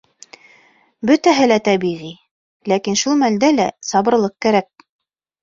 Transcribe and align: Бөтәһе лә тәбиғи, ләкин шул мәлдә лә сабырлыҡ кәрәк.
Бөтәһе 1.09 1.45
лә 1.51 1.57
тәбиғи, 1.67 2.09
ләкин 2.73 2.99
шул 3.03 3.21
мәлдә 3.21 3.53
лә 3.59 3.69
сабырлыҡ 3.93 4.37
кәрәк. 4.49 4.71